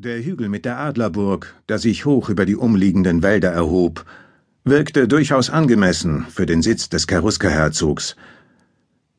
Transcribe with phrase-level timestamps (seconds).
[0.00, 4.04] Der Hügel mit der Adlerburg, der sich hoch über die umliegenden Wälder erhob,
[4.62, 8.14] wirkte durchaus angemessen für den Sitz des Cherusker-Herzogs.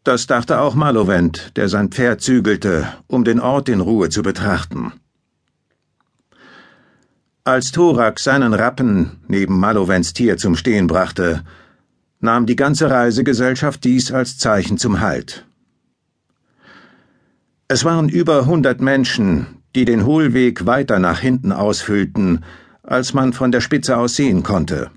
[0.05, 4.93] Das dachte auch Malovent, der sein Pferd zügelte, um den Ort in Ruhe zu betrachten.
[7.43, 11.43] Als Thorak seinen Rappen neben Malovents Tier zum Stehen brachte,
[12.21, 15.45] nahm die ganze Reisegesellschaft dies als Zeichen zum Halt.
[17.67, 22.43] Es waren über hundert Menschen, die den Hohlweg weiter nach hinten ausfüllten,
[22.83, 24.89] als man von der Spitze aus sehen konnte.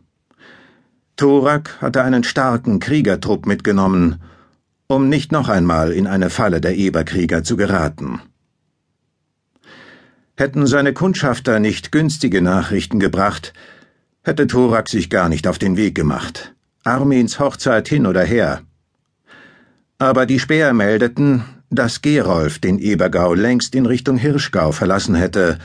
[1.16, 4.22] Thorak hatte einen starken Kriegertrupp mitgenommen,
[4.86, 8.20] um nicht noch einmal in eine Falle der Eberkrieger zu geraten.
[10.36, 13.52] Hätten seine Kundschafter nicht günstige Nachrichten gebracht,
[14.22, 16.54] hätte Thorak sich gar nicht auf den Weg gemacht.
[16.84, 18.62] Armins Hochzeit hin oder her.
[19.98, 25.58] Aber die Späher meldeten, dass Gerolf den Ebergau längst in Richtung Hirschgau verlassen hätte,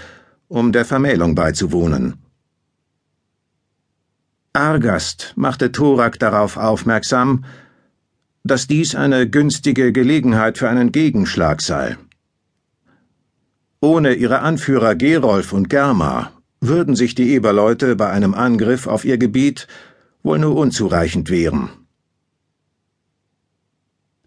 [0.47, 2.15] um der Vermählung beizuwohnen.
[4.53, 7.43] Argast machte Thorak darauf aufmerksam,
[8.43, 11.97] dass dies eine günstige Gelegenheit für einen Gegenschlag sei.
[13.81, 19.17] Ohne ihre Anführer Gerolf und Germa würden sich die Eberleute bei einem Angriff auf ihr
[19.17, 19.67] Gebiet
[20.23, 21.69] wohl nur unzureichend wehren.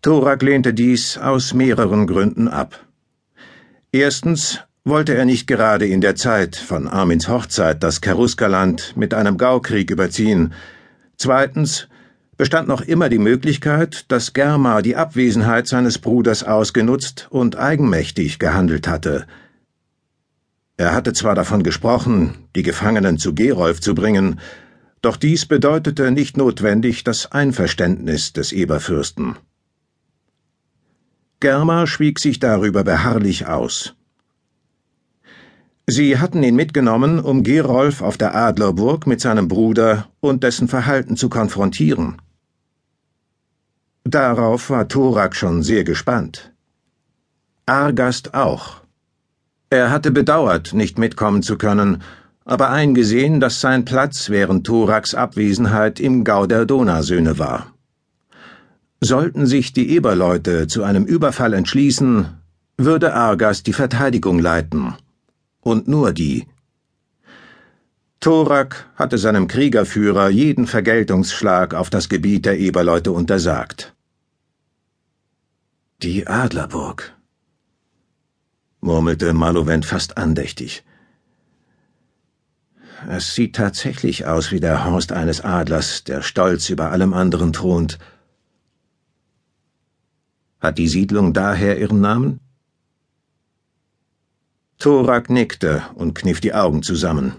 [0.02, 2.86] Thorak lehnte dies aus mehreren Gründen ab.
[3.92, 9.36] Erstens wollte er nicht gerade in der Zeit von Armins Hochzeit das Cheruskerland mit einem
[9.36, 10.54] Gaukrieg überziehen.
[11.18, 11.88] Zweitens
[12.38, 18.88] bestand noch immer die Möglichkeit, dass Germa die Abwesenheit seines Bruders ausgenutzt und eigenmächtig gehandelt
[18.88, 19.26] hatte.
[20.78, 24.40] Er hatte zwar davon gesprochen, die Gefangenen zu Gerolf zu bringen,
[25.02, 29.36] doch dies bedeutete nicht notwendig das Einverständnis des Eberfürsten.
[31.40, 33.94] Germa schwieg sich darüber beharrlich aus.
[35.86, 41.16] Sie hatten ihn mitgenommen, um Gerolf auf der Adlerburg mit seinem Bruder und dessen Verhalten
[41.16, 42.20] zu konfrontieren.
[44.04, 46.52] Darauf war Thorak schon sehr gespannt.
[47.64, 48.82] Argast auch.
[49.70, 52.02] Er hatte bedauert, nicht mitkommen zu können,
[52.44, 57.72] aber eingesehen, dass sein Platz während Thoraks Abwesenheit im Gau der Donasöhne war.
[59.00, 62.36] Sollten sich die Eberleute zu einem Überfall entschließen,
[62.76, 64.94] würde Argas die Verteidigung leiten.
[65.60, 66.46] Und nur die.
[68.20, 73.94] Thorak hatte seinem Kriegerführer jeden Vergeltungsschlag auf das Gebiet der Eberleute untersagt.
[76.02, 77.14] Die Adlerburg,
[78.80, 80.84] murmelte Malovent fast andächtig.
[83.08, 87.98] Es sieht tatsächlich aus wie der Horst eines Adlers, der stolz über allem anderen thront,
[90.60, 92.40] hat die Siedlung daher ihren Namen?
[94.78, 97.34] Thorak nickte und kniff die Augen zusammen.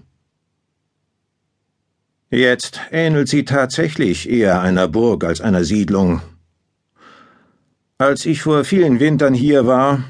[2.30, 6.22] Jetzt ähnelt sie tatsächlich eher einer Burg als einer Siedlung.
[7.98, 10.03] Als ich vor vielen Wintern hier war,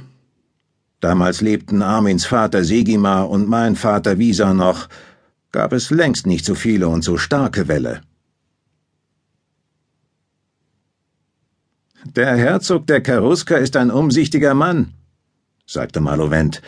[0.99, 4.87] damals lebten Armins Vater Segima und mein Vater Visa noch,
[5.51, 8.01] gab es längst nicht so viele und so starke Wälle.
[12.05, 14.93] Der Herzog der Cherusker ist ein umsichtiger Mann,
[15.67, 16.61] sagte Malovent.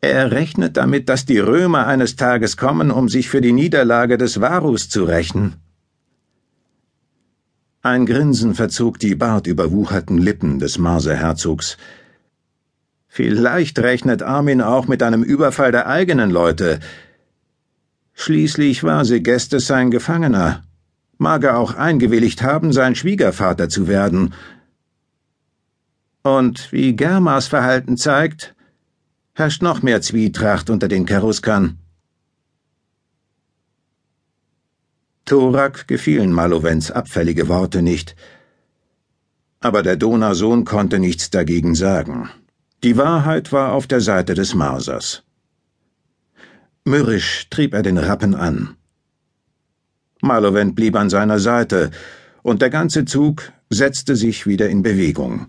[0.00, 4.40] Er rechnet damit, dass die Römer eines Tages kommen, um sich für die Niederlage des
[4.40, 5.56] Varus zu rächen.
[7.82, 11.76] Ein Grinsen verzog die bartüberwucherten Lippen des Marserherzogs.
[13.08, 16.78] Vielleicht rechnet Armin auch mit einem Überfall der eigenen Leute.
[18.14, 20.62] Schließlich war Segestes sein Gefangener
[21.20, 24.32] mag er auch eingewilligt haben, sein Schwiegervater zu werden.
[26.22, 28.54] Und wie Germas Verhalten zeigt,
[29.34, 31.78] herrscht noch mehr Zwietracht unter den Cheruskern.
[35.26, 38.16] Thorak gefielen Malovens abfällige Worte nicht,
[39.60, 42.30] aber der Donausohn konnte nichts dagegen sagen.
[42.82, 45.22] Die Wahrheit war auf der Seite des Marsers.
[46.86, 48.76] Mürrisch trieb er den Rappen an.
[50.22, 51.90] Marlovent blieb an seiner Seite,
[52.42, 55.46] und der ganze Zug setzte sich wieder in Bewegung.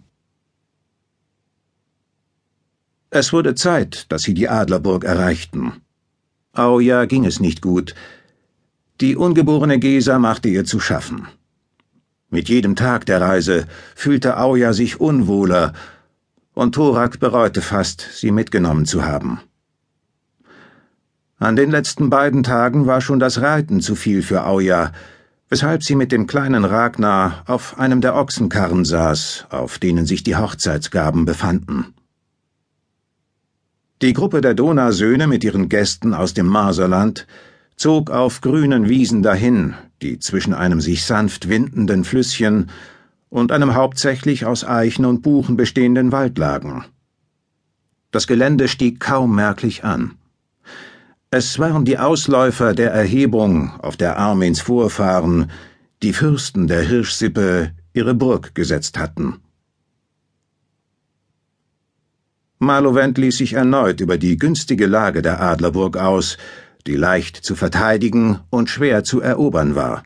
[3.09, 5.73] Es wurde Zeit, dass sie die Adlerburg erreichten.
[6.53, 7.93] Auja ging es nicht gut.
[9.01, 11.27] Die ungeborene Gesa machte ihr zu schaffen.
[12.29, 15.73] Mit jedem Tag der Reise fühlte Auja sich unwohler,
[16.53, 19.39] und Thorak bereute fast, sie mitgenommen zu haben.
[21.41, 24.91] An den letzten beiden Tagen war schon das Reiten zu viel für Auja,
[25.49, 30.35] weshalb sie mit dem kleinen Ragnar auf einem der Ochsenkarren saß, auf denen sich die
[30.35, 31.95] Hochzeitsgaben befanden.
[34.03, 37.25] Die Gruppe der Donausöhne mit ihren Gästen aus dem Marserland
[37.75, 39.73] zog auf grünen Wiesen dahin,
[40.03, 42.69] die zwischen einem sich sanft windenden Flüsschen
[43.29, 46.85] und einem hauptsächlich aus Eichen und Buchen bestehenden Wald lagen.
[48.11, 50.19] Das Gelände stieg kaum merklich an.
[51.33, 55.49] Es waren die Ausläufer der Erhebung, auf der Armins Vorfahren,
[56.03, 59.39] die Fürsten der Hirschsippe, ihre Burg gesetzt hatten.
[62.59, 66.37] Marlovent ließ sich erneut über die günstige Lage der Adlerburg aus,
[66.85, 70.03] die leicht zu verteidigen und schwer zu erobern war.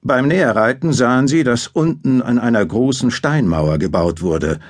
[0.00, 4.60] Beim Näherreiten sahen sie, dass unten an einer großen Steinmauer gebaut wurde.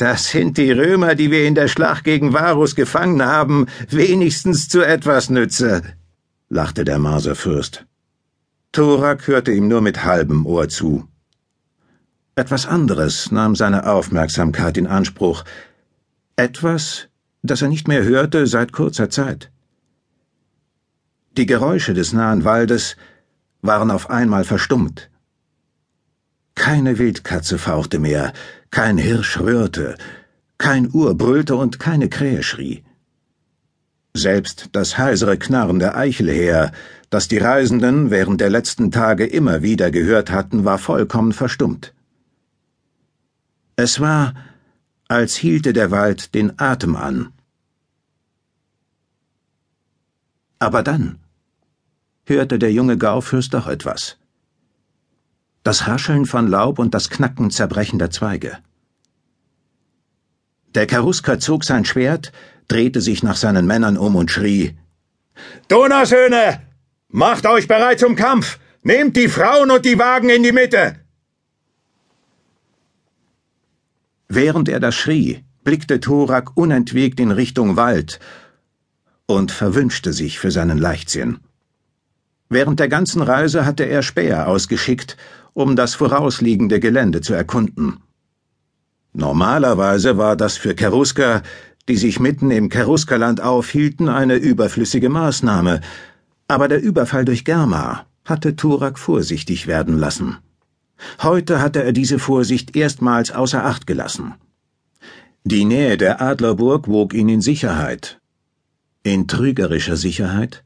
[0.00, 4.80] Das sind die Römer, die wir in der Schlacht gegen Varus gefangen haben, wenigstens zu
[4.80, 5.82] etwas nütze,
[6.48, 7.84] lachte der Marserfürst.
[8.72, 11.06] Thorak hörte ihm nur mit halbem Ohr zu.
[12.34, 15.44] Etwas anderes nahm seine Aufmerksamkeit in Anspruch.
[16.34, 17.08] Etwas,
[17.42, 19.50] das er nicht mehr hörte seit kurzer Zeit.
[21.36, 22.96] Die Geräusche des nahen Waldes
[23.60, 25.10] waren auf einmal verstummt.
[26.54, 28.32] Keine Wildkatze fauchte mehr,
[28.70, 29.96] kein Hirsch rührte,
[30.58, 32.84] kein Uhr brüllte und keine Krähe schrie.
[34.14, 36.72] Selbst das heisere Knarren der Eichelheer,
[37.10, 41.94] das die Reisenden während der letzten Tage immer wieder gehört hatten, war vollkommen verstummt.
[43.76, 44.34] Es war,
[45.08, 47.32] als hielte der Wald den Atem an.
[50.58, 51.18] Aber dann
[52.24, 54.18] hörte der junge Gaufürst doch etwas.
[55.62, 58.58] Das Rascheln von Laub und das Knacken zerbrechender Zweige.
[60.74, 62.32] Der Cherusker zog sein Schwert,
[62.68, 64.78] drehte sich nach seinen Männern um und schrie
[65.68, 66.62] Donausöhne!
[67.08, 68.58] Macht euch bereit zum Kampf!
[68.82, 70.96] Nehmt die Frauen und die Wagen in die Mitte!
[74.28, 78.20] Während er das schrie, blickte Thorak unentwegt in Richtung Wald
[79.26, 81.40] und verwünschte sich für seinen Leichtsinn.
[82.48, 85.16] Während der ganzen Reise hatte er Späher ausgeschickt,
[85.60, 87.98] um das vorausliegende Gelände zu erkunden.
[89.12, 91.42] Normalerweise war das für Cherusker,
[91.88, 95.80] die sich mitten im Cheruskerland aufhielten, eine überflüssige Maßnahme,
[96.48, 100.38] aber der Überfall durch Germa hatte Turak vorsichtig werden lassen.
[101.22, 104.34] Heute hatte er diese Vorsicht erstmals außer Acht gelassen.
[105.44, 108.20] Die Nähe der Adlerburg wog ihn in Sicherheit.
[109.02, 110.62] In trügerischer Sicherheit?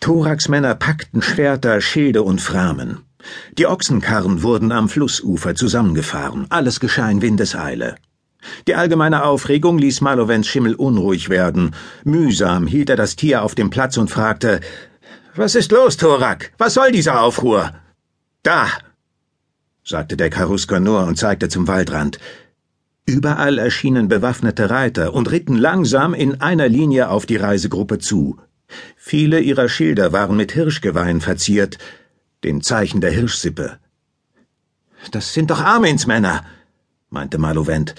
[0.00, 3.07] Thoraks Männer packten Schwerter, Schilde und Framen.
[3.56, 6.46] Die Ochsenkarren wurden am Flussufer zusammengefahren.
[6.48, 7.96] Alles geschah in Windeseile.
[8.66, 11.74] Die allgemeine Aufregung ließ Malovens Schimmel unruhig werden.
[12.04, 14.60] Mühsam hielt er das Tier auf dem Platz und fragte:
[15.34, 16.52] Was ist los, Thorak?
[16.58, 17.72] Was soll dieser Aufruhr?
[18.42, 18.68] Da!
[19.82, 22.18] sagte der Karusker nur und zeigte zum Waldrand.
[23.06, 28.38] Überall erschienen bewaffnete Reiter und ritten langsam in einer Linie auf die Reisegruppe zu.
[28.96, 31.78] Viele ihrer Schilder waren mit Hirschgeweihen verziert,
[32.44, 33.78] den Zeichen der Hirschsippe.
[35.10, 36.44] Das sind doch Arminsmänner,
[37.10, 37.94] meinte Malovent.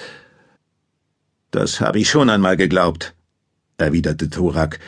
[1.51, 3.15] Das habe ich schon einmal geglaubt,
[3.77, 4.79] erwiderte Thorak.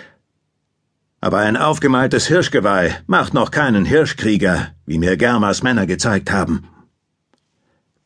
[1.19, 6.67] Aber ein aufgemaltes Hirschgeweih macht noch keinen Hirschkrieger, wie mir Germas Männer gezeigt haben.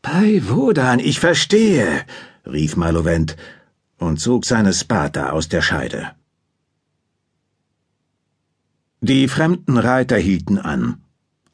[0.02, 2.06] Bei Wodan, ich verstehe,
[2.46, 3.36] rief Malovent
[3.98, 6.12] und zog seine Spata aus der Scheide.
[9.02, 11.05] Die fremden Reiter hielten an.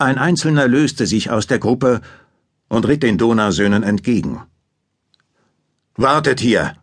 [0.02, 2.02] Ein Einzelner löste sich aus der Gruppe
[2.70, 4.42] und ritt den Donausöhnen entgegen.
[5.96, 6.76] Wartet hier,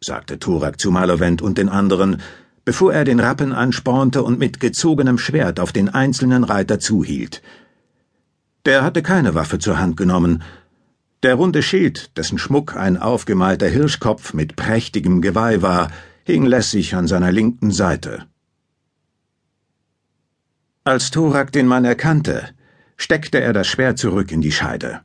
[0.00, 2.22] sagte Turak zu Malovent und den anderen,
[2.64, 7.42] bevor er den Rappen anspornte und mit gezogenem Schwert auf den einzelnen Reiter zuhielt.
[8.64, 10.42] Der hatte keine Waffe zur Hand genommen,
[11.22, 15.90] der runde Schild, dessen Schmuck ein aufgemalter Hirschkopf mit prächtigem Geweih war,
[16.24, 18.29] hing lässig an seiner linken Seite.
[20.82, 22.48] Als Thorak den Mann erkannte,
[22.96, 25.02] steckte er das Schwert zurück in die Scheide.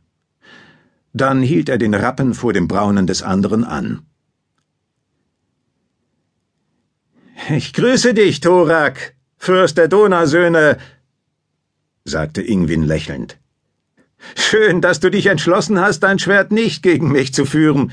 [1.12, 4.06] Dann hielt er den Rappen vor dem Braunen des anderen an.
[7.50, 10.78] Ich grüße dich, Thorak, Fürst der Donausöhne,
[12.06, 13.38] sagte Ingwin lächelnd.
[14.36, 17.92] Schön, dass du dich entschlossen hast, dein Schwert nicht gegen mich zu führen.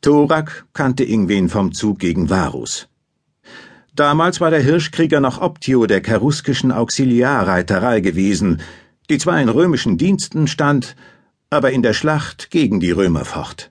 [0.00, 2.89] Thorak kannte Ingwen vom Zug gegen Varus.
[4.00, 8.62] Damals war der Hirschkrieger noch Optio der cheruskischen Auxiliarreiterei gewesen,
[9.10, 10.96] die zwar in römischen Diensten stand,
[11.50, 13.70] aber in der Schlacht gegen die Römer focht.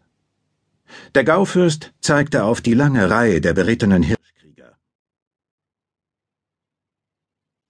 [1.15, 4.77] Der Gaufürst zeigte auf die lange Reihe der berittenen Hirschkrieger.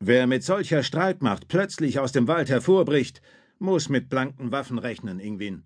[0.02, 3.22] Wer mit solcher Streitmacht plötzlich aus dem Wald hervorbricht,
[3.60, 5.64] muss mit blanken Waffen rechnen, Ingwin.